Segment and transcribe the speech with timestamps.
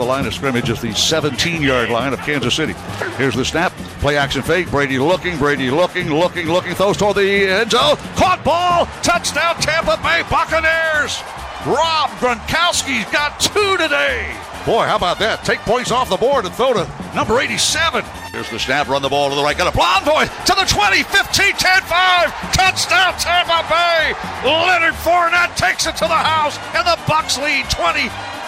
[0.00, 2.72] The line of scrimmage is the 17 yard line of Kansas City.
[3.18, 3.70] Here's the snap.
[4.00, 4.70] Play action fake.
[4.70, 5.36] Brady looking.
[5.36, 6.74] Brady looking, looking, looking.
[6.74, 7.98] Throws toward the end zone.
[8.16, 8.86] Caught ball.
[9.02, 11.20] Touchdown Tampa Bay Buccaneers.
[11.68, 14.24] Rob Gronkowski's got two today.
[14.64, 15.44] Boy, how about that?
[15.44, 18.02] Take points off the board and throw to number 87.
[18.32, 18.88] Here's the snap.
[18.88, 19.52] Run the ball to the right.
[19.52, 22.52] Got a Blonvoy to the 20, 15, 10, 5.
[22.56, 24.16] Touchdown Tampa Bay.
[24.48, 27.68] Leonard Fournette takes it to the house, and the Bucs lead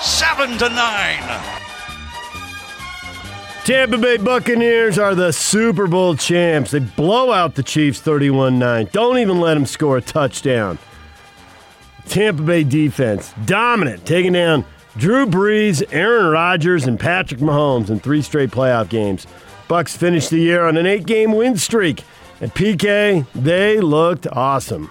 [0.02, 1.41] 27 to 9.
[3.65, 6.73] Tampa Bay Buccaneers are the Super Bowl champs.
[6.73, 8.88] They blow out the Chiefs 31 9.
[8.91, 10.80] Don't even let them score a touchdown.
[12.09, 14.65] Tampa Bay defense, dominant, taking down
[14.96, 19.24] Drew Brees, Aaron Rodgers, and Patrick Mahomes in three straight playoff games.
[19.69, 22.02] Bucs finished the year on an eight game win streak.
[22.41, 24.91] And PK, they looked awesome.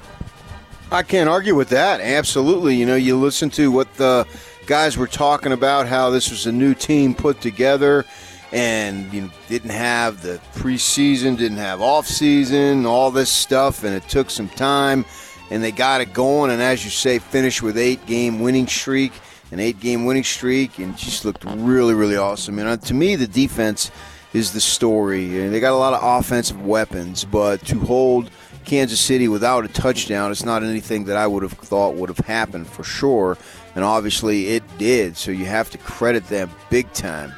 [0.90, 2.00] I can't argue with that.
[2.00, 2.76] Absolutely.
[2.76, 4.26] You know, you listen to what the
[4.66, 8.06] guys were talking about, how this was a new team put together
[8.52, 13.96] and you know, didn't have the preseason, didn't have off season, all this stuff, and
[13.96, 15.06] it took some time,
[15.50, 16.52] and they got it going.
[16.52, 19.14] And as you say, finished with eight game winning streak,
[19.52, 22.60] an eight game winning streak, and just looked really, really awesome.
[22.60, 23.90] And uh, to me, the defense
[24.34, 25.42] is the story.
[25.42, 28.30] And they got a lot of offensive weapons, but to hold
[28.66, 32.20] Kansas City without a touchdown, it's not anything that I would have thought would have
[32.20, 33.38] happened for sure.
[33.76, 35.16] And obviously, it did.
[35.18, 37.34] So you have to credit them big time.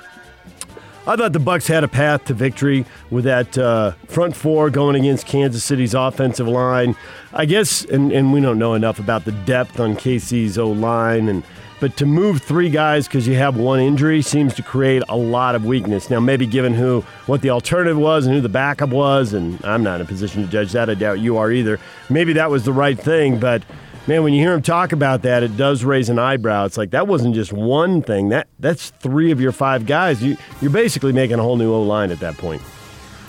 [1.05, 4.95] I thought the Bucs had a path to victory with that uh, front four going
[4.95, 6.95] against Kansas City's offensive line.
[7.33, 11.27] I guess, and, and we don't know enough about the depth on KC's O line,
[11.27, 11.43] and
[11.81, 15.55] but to move three guys because you have one injury seems to create a lot
[15.55, 16.09] of weakness.
[16.09, 19.83] Now, maybe given who what the alternative was and who the backup was, and I'm
[19.83, 20.89] not in a position to judge that.
[20.89, 21.81] I doubt you are either.
[22.09, 23.61] Maybe that was the right thing, but
[24.07, 26.65] man, when you hear him talk about that, it does raise an eyebrow.
[26.65, 28.29] It's like that wasn't just one thing.
[28.29, 30.21] That that's three of your five guys.
[30.23, 32.61] You you're basically making a whole new O line at that point.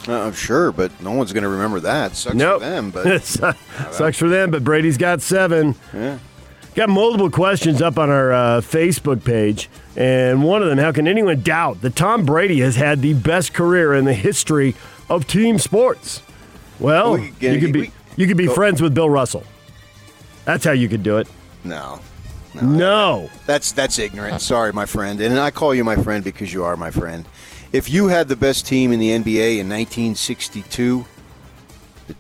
[0.07, 2.15] Uh, sure, but no one's going to remember that.
[2.15, 2.61] Sucks Nope.
[2.61, 3.23] for them, but
[3.91, 5.75] Sucks for them, but Brady's got seven.
[5.95, 6.19] yeah.
[6.75, 11.07] Got multiple questions up on our uh, Facebook page, and one of them: How can
[11.07, 14.75] anyone doubt that Tom Brady has had the best career in the history
[15.09, 16.21] of team sports?
[16.81, 19.45] Well, We you could be we- you could be go- friends with Bill Russell.
[20.44, 21.28] That's how you could do it.
[21.65, 22.00] no.
[22.62, 23.31] No.
[23.47, 24.41] That's that's ignorant.
[24.41, 27.25] Sorry, my friend, and I call you my friend because you are my friend.
[27.72, 31.04] If you had the best team in the NBA in 1962,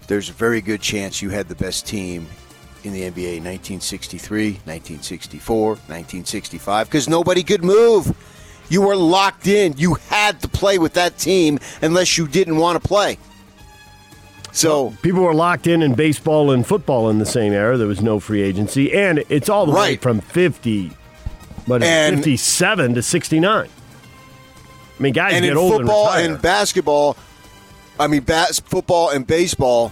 [0.08, 2.26] there's a very good chance you had the best team
[2.82, 8.16] in the NBA in 1963, 1964, 1965 because nobody could move.
[8.68, 9.74] You were locked in.
[9.76, 13.18] You had to play with that team unless you didn't want to play.
[14.54, 17.76] So People were locked in in baseball and football in the same era.
[17.76, 20.92] There was no free agency, and it's all the way from fifty,
[21.66, 23.68] but fifty-seven to sixty-nine.
[24.98, 27.16] I mean, guys and get in old football and and basketball,
[27.98, 29.90] I mean, bas- football and baseball,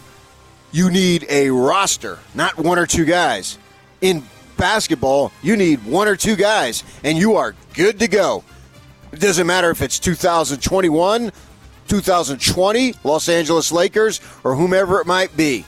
[0.71, 3.59] you need a roster, not one or two guys.
[4.01, 4.23] In
[4.57, 8.45] basketball, you need one or two guys, and you are good to go.
[9.13, 11.33] It doesn't matter if it's 2021,
[11.89, 15.65] 2020, Los Angeles Lakers, or whomever it might be.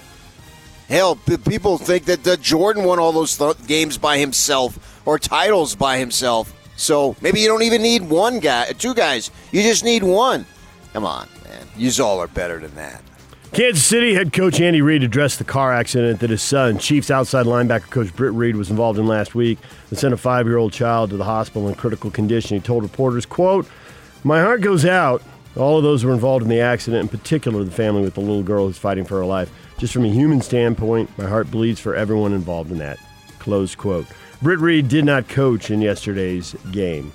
[0.88, 5.98] Hell, people think that Jordan won all those th- games by himself or titles by
[5.98, 6.52] himself.
[6.76, 9.30] So maybe you don't even need one guy, two guys.
[9.52, 10.44] You just need one.
[10.92, 11.66] Come on, man.
[11.76, 13.02] You all are better than that.
[13.52, 17.46] Kansas City head coach Andy Reid addressed the car accident that his son, Chiefs outside
[17.46, 19.58] linebacker coach Britt Reid, was involved in last week
[19.90, 22.56] that sent a five-year-old child to the hospital in critical condition.
[22.56, 23.68] He told reporters, quote,
[24.24, 25.22] My heart goes out
[25.56, 28.20] all of those who were involved in the accident, in particular the family with the
[28.20, 29.50] little girl who's fighting for her life.
[29.78, 32.98] Just from a human standpoint, my heart bleeds for everyone involved in that.
[33.38, 34.06] Close quote.
[34.42, 37.12] Britt Reid did not coach in yesterday's game.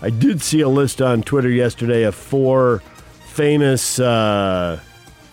[0.00, 2.82] I did see a list on Twitter yesterday of four
[3.26, 4.80] famous uh,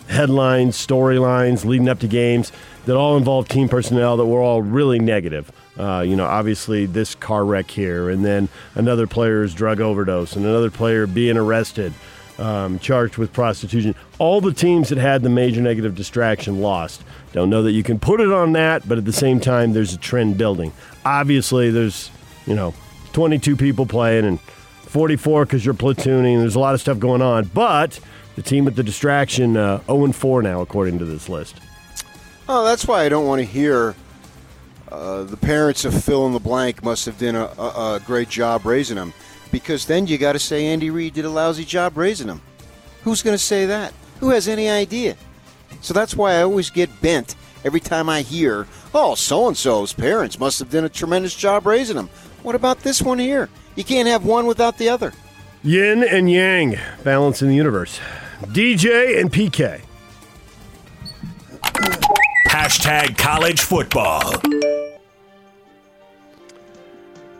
[0.08, 2.52] headlines, storylines leading up to games
[2.86, 5.50] that all involve team personnel that were all really negative.
[5.78, 10.44] Uh, you know, obviously this car wreck here, and then another player's drug overdose, and
[10.44, 11.92] another player being arrested,
[12.40, 13.94] um, charged with prostitution.
[14.18, 17.02] All the teams that had the major negative distraction lost.
[17.32, 19.94] Don't know that you can put it on that, but at the same time, there's
[19.94, 20.72] a trend building.
[21.04, 22.10] Obviously, there's
[22.46, 22.74] you know
[23.12, 26.40] 22 people playing and 44 because you're platooning.
[26.40, 28.00] There's a lot of stuff going on, but
[28.34, 31.56] the team with the distraction, uh, 0 and 4 now, according to this list.
[32.48, 33.94] Oh, that's why I don't want to hear
[34.90, 38.28] uh, the parents of fill in the blank must have done a, a, a great
[38.28, 39.12] job raising them,
[39.50, 42.40] because then you got to say Andy Reid did a lousy job raising them.
[43.02, 43.92] Who's going to say that?
[44.20, 45.16] Who has any idea?
[45.80, 49.92] So that's why I always get bent every time I hear, "Oh, so and so's
[49.92, 52.10] parents must have done a tremendous job raising them."
[52.42, 53.48] What about this one here?
[53.76, 55.12] You can't have one without the other.
[55.62, 58.00] Yin and yang, balance in the universe.
[58.46, 59.82] DJ and PK.
[62.48, 64.40] Hashtag college football.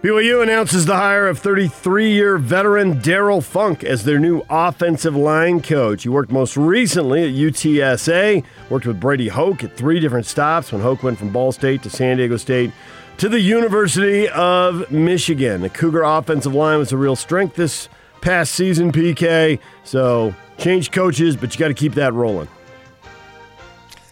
[0.02, 5.61] BYU announces the hire of 33 year veteran Darrell Funk as their new offensive line
[5.61, 6.05] coach.
[6.05, 10.81] He worked most recently at UTSA, worked with Brady Hoke at three different stops when
[10.81, 12.73] Hoke went from Ball State to San Diego State
[13.19, 15.61] to the University of Michigan.
[15.61, 17.91] The Cougar offensive line was a real strength this
[18.23, 19.58] past season, PK.
[19.85, 22.49] So change coaches, but you got to keep that rolling.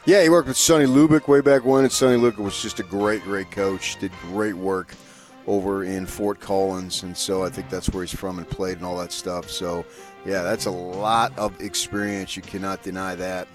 [0.05, 2.83] Yeah, he worked with Sonny Lubick way back when, and Sonny Lubick was just a
[2.83, 3.99] great, great coach.
[3.99, 4.95] Did great work
[5.49, 8.87] over in Fort Collins, and so I think that's where he's from and played and
[8.87, 9.51] all that stuff.
[9.51, 9.85] So,
[10.27, 12.37] yeah, that's a lot of experience.
[12.37, 13.49] You cannot deny that.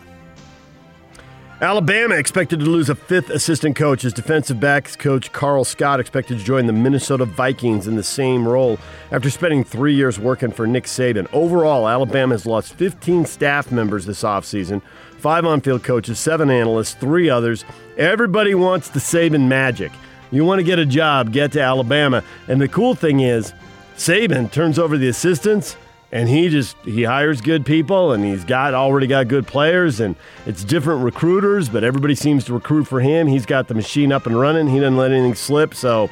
[1.62, 6.40] Alabama expected to lose a fifth assistant coach as defensive backs coach Karl Scott expected
[6.40, 8.78] to join the Minnesota Vikings in the same role
[9.12, 11.26] after spending three years working for Nick Saban.
[11.32, 14.82] Overall, Alabama has lost 15 staff members this offseason,
[15.20, 17.64] five on field coaches, seven analysts, three others.
[17.98, 19.92] Everybody wants the Saban magic.
[20.34, 22.24] You want to get a job, get to Alabama.
[22.48, 23.54] And the cool thing is,
[23.96, 25.78] Saban turns over the assistants
[26.12, 30.16] and he just he hires good people and he's got already got good players and
[30.46, 34.28] it's different recruiters but everybody seems to recruit for him he's got the machine up
[34.28, 36.10] and running he doesn't let anything slip so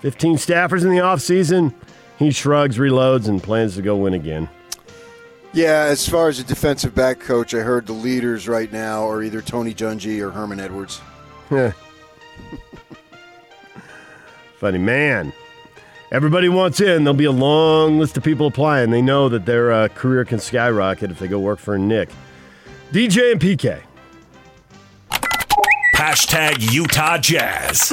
[0.00, 1.72] 15 staffers in the offseason
[2.18, 4.48] he shrugs reloads and plans to go win again
[5.52, 9.22] Yeah, as far as a defensive back coach, I heard the leaders right now are
[9.22, 11.00] either Tony Dungy or Herman Edwards.
[11.50, 11.72] Yeah.
[14.58, 15.32] Funny man.
[16.10, 17.04] Everybody wants in.
[17.04, 18.90] There'll be a long list of people applying.
[18.90, 22.08] They know that their uh, career can skyrocket if they go work for Nick.
[22.90, 23.82] DJ and PK.
[25.94, 27.92] Hashtag Utah Jazz.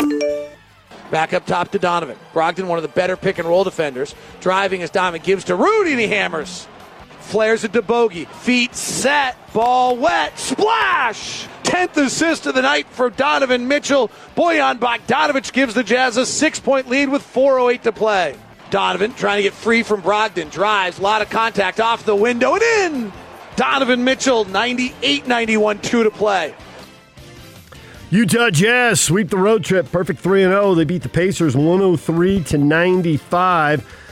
[1.11, 2.17] Back up top to Donovan.
[2.33, 4.15] Brogdon, one of the better pick and roll defenders.
[4.41, 6.67] Driving as Donovan gives to Rudy, and he hammers.
[7.25, 8.25] Flares it to Bogey.
[8.25, 9.35] Feet set.
[9.51, 10.37] Ball wet.
[10.37, 11.47] Splash!
[11.63, 14.09] 10th assist of the night for Donovan Mitchell.
[14.37, 18.35] Bojan Bogdanovic gives the Jazz a six point lead with 4.08 to play.
[18.69, 20.51] Donovan trying to get free from Brogdon.
[20.51, 20.99] Drives.
[20.99, 23.13] A lot of contact off the window and in.
[23.55, 26.53] Donovan Mitchell, 98 91, 2 to play.
[28.11, 29.91] Utah Jazz sweep the road trip.
[29.91, 30.75] Perfect 3 0.
[30.75, 34.04] They beat the Pacers 103 to 95.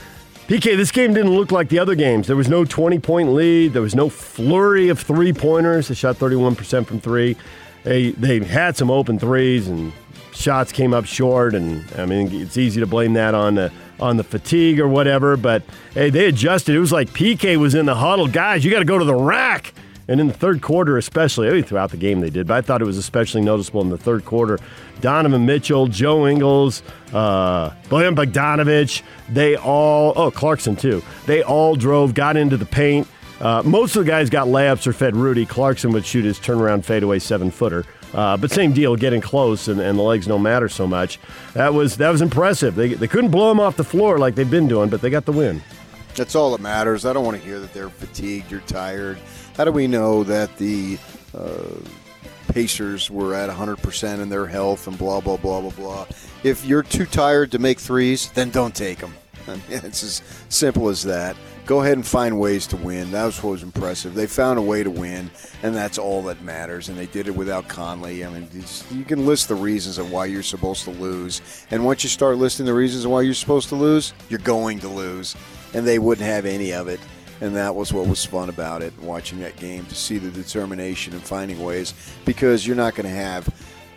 [0.47, 2.27] PK, this game didn't look like the other games.
[2.27, 3.71] There was no 20 point lead.
[3.71, 5.87] There was no flurry of three pointers.
[5.87, 7.37] They shot 31% from three.
[7.83, 9.93] They, they had some open threes and
[10.33, 11.55] shots came up short.
[11.55, 15.37] And I mean, it's easy to blame that on the, on the fatigue or whatever.
[15.37, 15.63] But
[15.93, 16.75] hey, they adjusted.
[16.75, 18.27] It was like PK was in the huddle.
[18.27, 19.73] Guys, you got to go to the rack.
[20.07, 22.61] And in the third quarter, especially, I mean, throughout the game they did, but I
[22.61, 24.59] thought it was especially noticeable in the third quarter.
[24.99, 26.83] Donovan Mitchell, Joe Ingles,
[27.13, 33.07] uh, Bojan Bogdanovic, they all, oh, Clarkson too, they all drove, got into the paint.
[33.39, 35.45] Uh, most of the guys got layups or fed Rudy.
[35.45, 37.85] Clarkson would shoot his turnaround fadeaway seven footer.
[38.13, 41.19] Uh, but same deal, getting close, and, and the legs don't matter so much.
[41.53, 42.75] That was that was impressive.
[42.75, 45.25] They, they couldn't blow them off the floor like they've been doing, but they got
[45.25, 45.63] the win.
[46.15, 47.05] That's all that matters.
[47.05, 49.17] I don't want to hear that they're fatigued or tired.
[49.57, 50.97] How do we know that the
[51.35, 51.63] uh,
[52.49, 56.05] Pacers were at 100% in their health and blah, blah, blah, blah, blah?
[56.43, 59.13] If you're too tired to make threes, then don't take them.
[59.47, 61.35] I mean, it's as simple as that.
[61.65, 63.11] Go ahead and find ways to win.
[63.11, 64.13] That was what was impressive.
[64.13, 65.31] They found a way to win,
[65.63, 66.89] and that's all that matters.
[66.89, 68.25] And they did it without Conley.
[68.25, 68.49] I mean,
[68.91, 71.41] you can list the reasons of why you're supposed to lose.
[71.71, 74.89] And once you start listing the reasons why you're supposed to lose, you're going to
[74.89, 75.35] lose.
[75.73, 76.99] And they wouldn't have any of it.
[77.41, 81.13] And that was what was fun about it watching that game to see the determination
[81.13, 81.93] and finding ways
[82.25, 83.49] because you're not going to have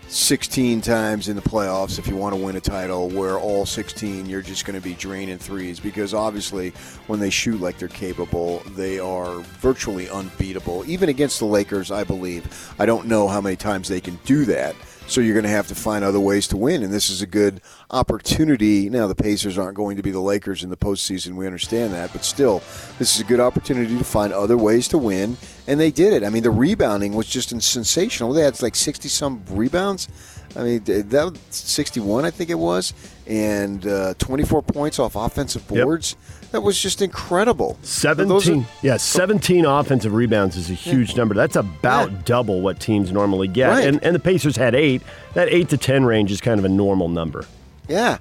[0.09, 4.27] 16 times in the playoffs if you want to win a title where all 16
[4.27, 5.81] you're just going to be draining threes.
[5.81, 6.71] Because obviously
[7.09, 10.85] when they shoot like they're capable they are virtually unbeatable.
[10.87, 14.45] Even against the Lakers I believe I don't know how many times they can do
[14.47, 14.75] that
[15.09, 17.27] so you're going to have to find other ways to win, and this is a
[17.27, 17.61] good
[17.91, 18.91] opportunity.
[18.91, 21.37] Now the Pacers aren't going to be the Lakers in the postseason.
[21.37, 22.59] We understand that, but still,
[22.99, 25.37] this is a good opportunity to find other ways to win,
[25.67, 26.25] and they did it.
[26.25, 28.33] I mean, the rebounding was just sensational.
[28.33, 30.09] They had like 60 some rebounds.
[30.57, 32.95] I mean, that was 61, I think it was,
[33.27, 35.67] and uh, 24 points off offensive
[36.15, 36.21] Yep.
[36.53, 37.77] That was just incredible.
[37.83, 42.19] 17 are- yeah 17 offensive rebounds is a huge number that's about Yeah.
[42.25, 43.87] double what teams normally get Right.
[43.87, 45.03] and, and the pacers had eight
[45.35, 47.45] that 8 to 10 range is kind of a normal number
[47.89, 48.19] Yeah.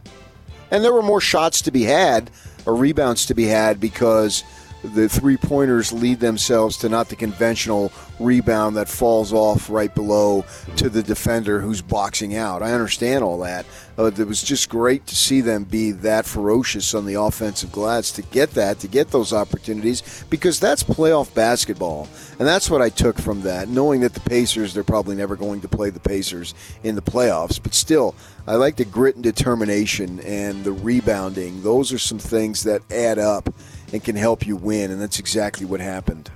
[0.71, 2.29] And there were more shots to be had
[2.65, 4.43] or rebounds to be had because
[4.93, 10.45] the three pointers lead themselves to not the conventional rebound that falls off right below
[10.77, 12.61] to the defender who's boxing out.
[12.63, 13.65] I understand all that.
[13.97, 18.11] Uh, it was just great to see them be that ferocious on the offensive glass
[18.11, 22.07] to get that, to get those opportunities, because that's playoff basketball.
[22.37, 25.61] And that's what I took from that, knowing that the Pacers, they're probably never going
[25.61, 27.61] to play the Pacers in the playoffs.
[27.61, 28.15] But still,
[28.47, 31.63] I like the grit and determination and the rebounding.
[31.63, 33.49] Those are some things that add up
[33.95, 34.91] and can help you win.
[34.91, 36.29] And that's exactly what happened.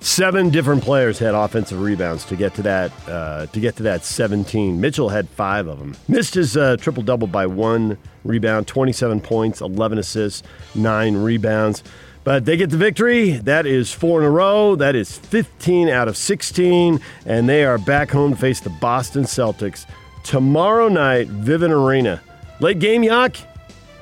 [0.00, 4.02] seven different players had offensive rebounds to get to that uh, to get to that
[4.02, 9.20] 17 mitchell had five of them missed his uh, triple double by one rebound 27
[9.20, 10.42] points 11 assists
[10.74, 11.82] 9 rebounds.
[12.22, 13.30] But they get the victory.
[13.30, 14.76] That is four in a row.
[14.76, 19.24] That is 15 out of 16 and they are back home to face the boston
[19.24, 19.86] celtics
[20.22, 22.22] tomorrow night vivint arena.
[22.60, 23.36] Late game yak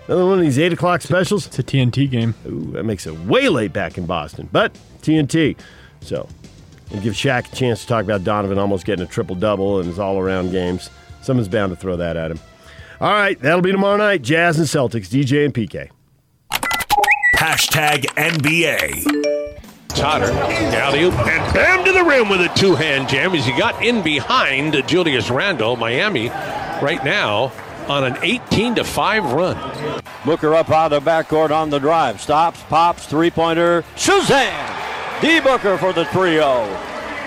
[0.09, 2.35] another one of these 8 o'clock specials It's a TNT game.
[2.47, 4.49] Ooh, that makes it way late back in Boston.
[4.51, 5.57] But TNT.
[6.01, 6.29] So
[6.91, 9.87] we'll give Shaq a chance to talk about Donovan almost getting a triple double in
[9.87, 10.91] his all around games.
[11.23, 12.41] Someone's bound to throw that at him.
[13.01, 14.23] All right, that'll be tomorrow night.
[14.23, 15.91] Jazz and Celtics, DJ and PK.
[17.37, 19.29] Hashtag NBA.
[19.89, 23.57] Totter, alley oop, and bam to the rim with a two hand jam as he
[23.57, 25.77] got in behind Julius Randle.
[25.77, 27.53] Miami right now
[27.89, 30.03] on an 18 to 5 run.
[30.25, 32.21] Booker up out of the backcourt on the drive.
[32.21, 33.85] Stops, pops, three pointer.
[33.97, 34.75] Suzanne!
[35.21, 35.41] D.
[35.41, 36.65] Booker for the trio.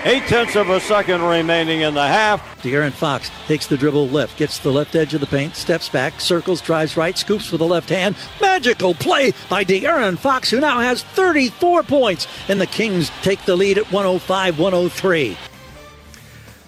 [0.04, 2.60] Eight tenths of a second remaining in the half.
[2.60, 6.20] De'Aaron Fox takes the dribble left, gets the left edge of the paint, steps back,
[6.20, 8.16] circles, drives right, scoops with the left hand.
[8.40, 13.54] Magical play by De'Aaron Fox, who now has 34 points, and the Kings take the
[13.54, 15.36] lead at 105 103.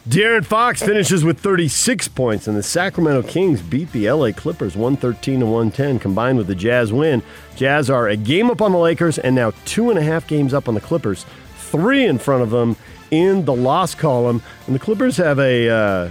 [0.09, 5.41] De'Aaron Fox finishes with 36 points, and the Sacramento Kings beat the LA Clippers 113
[5.41, 5.99] to 110.
[5.99, 7.23] Combined with the Jazz win,
[7.57, 10.53] Jazz are a game up on the Lakers and now two and a half games
[10.53, 11.25] up on the Clippers,
[11.57, 12.77] three in front of them
[13.11, 14.43] in the loss column.
[14.67, 16.11] And the Clippers have a uh,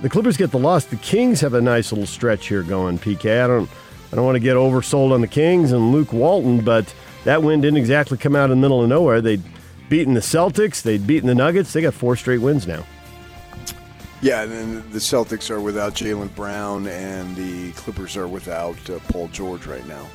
[0.00, 0.84] the Clippers get the loss.
[0.84, 3.00] The Kings have a nice little stretch here going.
[3.00, 3.68] PK, I don't
[4.12, 7.60] I don't want to get oversold on the Kings and Luke Walton, but that win
[7.60, 9.20] didn't exactly come out in the middle of nowhere.
[9.20, 9.42] They'd
[9.88, 11.72] beaten the Celtics, they'd beaten the Nuggets.
[11.72, 12.84] They got four straight wins now.
[14.24, 18.98] Yeah, and then the Celtics are without Jaylen Brown, and the Clippers are without uh,
[19.10, 20.06] Paul George right now.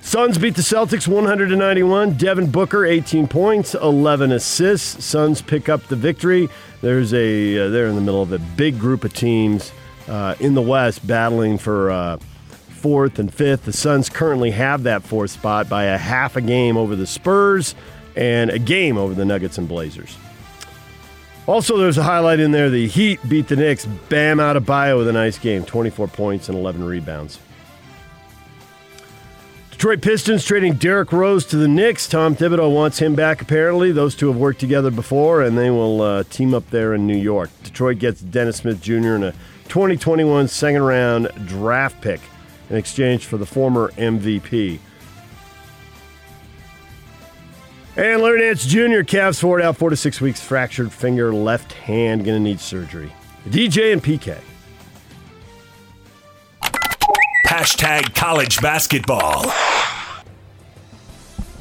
[0.00, 2.14] Suns beat the Celtics 100 to 91.
[2.14, 5.04] Devin Booker 18 points, 11 assists.
[5.04, 6.48] Suns pick up the victory.
[6.80, 9.70] There's a uh, they're in the middle of a big group of teams
[10.08, 13.66] uh, in the West battling for uh, fourth and fifth.
[13.66, 17.74] The Suns currently have that fourth spot by a half a game over the Spurs
[18.16, 20.16] and a game over the Nuggets and Blazers.
[21.46, 22.70] Also, there's a highlight in there.
[22.70, 23.86] The Heat beat the Knicks.
[23.86, 27.38] Bam Adebayo with a nice game, 24 points and 11 rebounds.
[29.70, 32.08] Detroit Pistons trading Derrick Rose to the Knicks.
[32.08, 33.92] Tom Thibodeau wants him back, apparently.
[33.92, 37.16] Those two have worked together before, and they will uh, team up there in New
[37.16, 37.50] York.
[37.62, 39.14] Detroit gets Dennis Smith Jr.
[39.14, 39.32] in a
[39.68, 42.22] 2021 second round draft pick
[42.70, 44.78] in exchange for the former MVP.
[47.96, 52.26] And Larry Nance Jr., Cavs forward out four to six weeks, fractured finger, left hand,
[52.26, 53.10] going to need surgery.
[53.48, 54.38] DJ and PK.
[57.46, 59.50] Hashtag college basketball.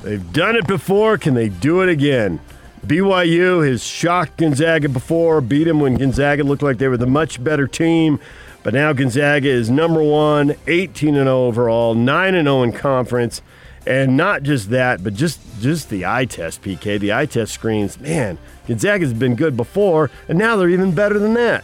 [0.03, 1.17] They've done it before.
[1.17, 2.41] Can they do it again?
[2.85, 7.41] BYU has shocked Gonzaga before, beat them when Gonzaga looked like they were the much
[7.41, 8.19] better team.
[8.61, 13.41] But now Gonzaga is number one, 18 and 0 overall, 9 and 0 in conference.
[13.87, 16.99] And not just that, but just just the eye test, PK.
[16.99, 18.37] The eye test screens, man,
[18.67, 21.63] Gonzaga's been good before, and now they're even better than that.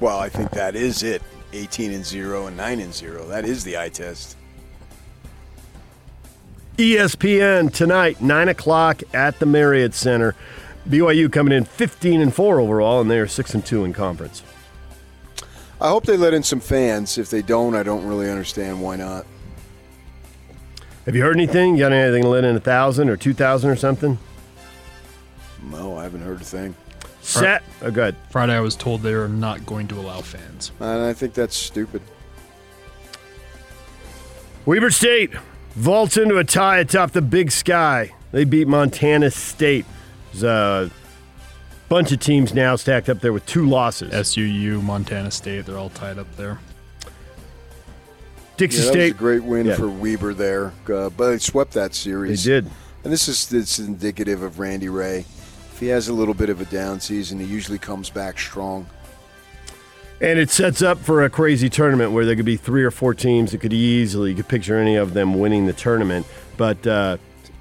[0.00, 1.22] Well, I think that is it.
[1.54, 3.26] 18 and 0 and 9 and 0.
[3.26, 4.36] That is the eye test.
[6.76, 10.34] ESPN tonight, 9 o'clock at the Marriott Center.
[10.88, 14.42] BYU coming in 15 and 4 overall, and they are 6 and 2 in conference.
[15.80, 17.18] I hope they let in some fans.
[17.18, 19.26] If they don't, I don't really understand why not.
[21.08, 21.72] Have you heard anything?
[21.72, 24.18] You got anything to let in a thousand or two thousand or something?
[25.70, 26.74] No, I haven't heard a thing.
[27.22, 27.62] Set.
[27.80, 28.14] Oh, good.
[28.28, 30.70] Friday, I was told they are not going to allow fans.
[30.80, 32.02] And I think that's stupid.
[34.66, 35.32] Weber State
[35.70, 38.12] vaults into a tie atop the Big Sky.
[38.30, 39.86] They beat Montana State.
[39.86, 40.90] It was a
[41.88, 44.12] bunch of teams now stacked up there with two losses.
[44.12, 46.58] SUU, Montana State, they're all tied up there.
[48.58, 49.14] Dixie Yeah, that was State.
[49.14, 49.76] a great win Yeah.
[49.76, 52.44] for Weber there, uh, but they swept that series.
[52.44, 52.70] They did.
[53.04, 55.20] And this is this indicative of Randy Rahe.
[55.72, 58.86] If he has a little bit of a down season, he usually comes back strong.
[60.20, 63.14] And it sets up for a crazy tournament where there could be three or four
[63.14, 66.26] teams that could easily, you could picture any of them winning the tournament.
[66.56, 67.18] But, uh,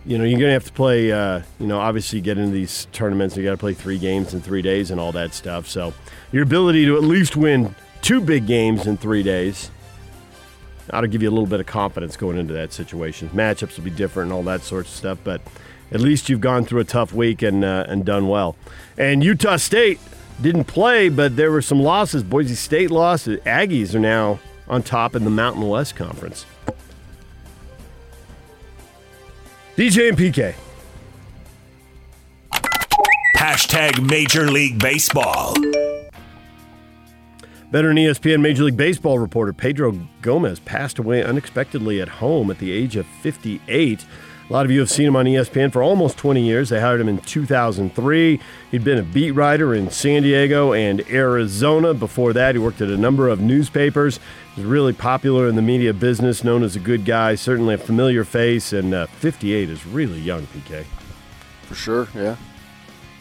[0.08, 2.88] you know, you're going to have to play, uh, you know, obviously get into these
[2.92, 3.38] tournaments.
[3.38, 5.68] You got to play three games in three days and all that stuff.
[5.68, 5.94] So
[6.32, 9.70] your ability to at least win two big games in three days
[10.92, 13.30] to give you a little bit of confidence going into that situation.
[13.30, 15.42] Matchups will be different and all that sorts of stuff, but
[15.92, 18.56] at least you've gone through a tough week and uh, and done well.
[18.98, 20.00] And Utah State
[20.42, 22.24] didn't play, but there were some losses.
[22.24, 23.28] Boise State lost.
[23.28, 26.46] Aggies are now on top in the Mountain West Conference.
[29.76, 30.56] DJ and PK.
[33.36, 35.56] Hashtag Major League Baseball.
[37.70, 42.72] Veteran ESPN Major League Baseball reporter Pedro Gomez passed away unexpectedly at home at the
[42.72, 44.06] age of 58.
[44.50, 46.70] A lot of you have seen him on ESPN for almost 20 years.
[46.70, 48.40] They hired him in 2003.
[48.72, 51.94] He'd been a beat writer in San Diego and Arizona.
[51.94, 54.22] Before that, he worked at a number of newspapers.
[54.56, 57.78] He was really popular in the media business, known as a good guy, certainly a
[57.78, 60.86] familiar face, and uh, 58 is really young, PK.
[61.64, 62.38] For sure, yeah.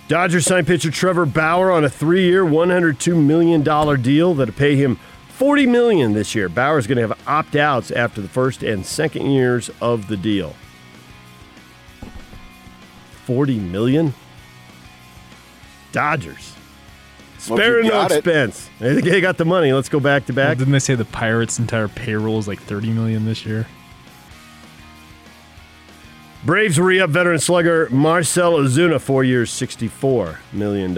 [0.09, 3.63] Dodgers signed pitcher Trevor Bauer on a three-year, $102 million
[4.03, 4.97] deal that'll pay him
[5.31, 6.49] 40 million this year.
[6.49, 10.55] Bauer's going to have opt-outs after the first and second years of the deal.
[13.25, 14.15] 40 million?
[15.91, 16.53] Dodgers.
[17.49, 18.19] Well, Spare you no got it.
[18.19, 18.71] expense.
[18.79, 19.73] They got the money.
[19.73, 20.59] Let's go back to Well, back.
[20.59, 23.67] didn't they say the Pirates' entire payroll is like 30 million this year?
[26.47, 30.95] Braves re-up veteran slugger Marcel Ozuna, four years, $64 million.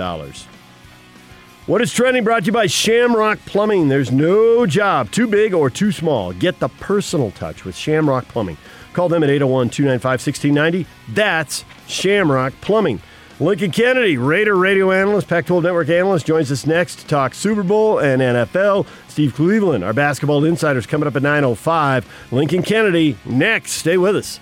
[1.65, 3.89] What is trending brought to you by Shamrock Plumbing.
[3.89, 6.35] There's no job too big or too small.
[6.35, 8.59] Get the personal touch with Shamrock Plumbing.
[8.93, 10.87] Call them at 801 295 1690.
[11.15, 13.01] That's Shamrock Plumbing.
[13.41, 17.63] Lincoln Kennedy, Raider radio analyst, Pac 12 Network analyst, joins us next to talk Super
[17.63, 18.87] Bowl and NFL.
[19.09, 22.05] Steve Cleveland, our basketball insiders, coming up at 9.05.
[22.33, 23.73] Lincoln Kennedy, next.
[23.73, 24.41] Stay with us.